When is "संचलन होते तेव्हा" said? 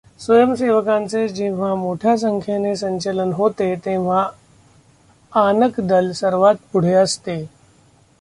2.75-4.27